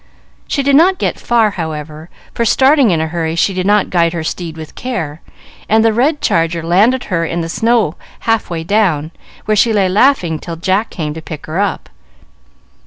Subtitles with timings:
[0.47, 4.13] She did not get far, however; for, starting in a hurry, she did not guide
[4.13, 5.21] her steed with care,
[5.69, 9.11] and the red charger landed her in the snow half way down,
[9.45, 11.87] where she lay laughing till Jack came to pick her up.